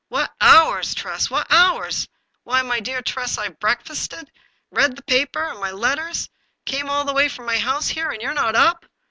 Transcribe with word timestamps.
"What 0.09 0.33
hours, 0.41 0.95
Tress, 0.95 1.29
what 1.29 1.45
hours! 1.51 2.07
Why, 2.43 2.63
my 2.63 2.79
dear 2.79 3.03
Tress, 3.03 3.37
I've 3.37 3.59
breakfasted, 3.59 4.31
read 4.71 4.95
the 4.95 5.03
papers 5.03 5.51
and 5.51 5.59
my 5.59 5.69
letters, 5.69 6.27
came 6.65 6.89
all 6.89 7.05
the 7.05 7.13
way 7.13 7.29
from 7.29 7.45
my 7.45 7.59
house 7.59 7.89
here, 7.89 8.09
and 8.09 8.19
you're 8.19 8.33
not 8.33 8.55
up 8.55 8.83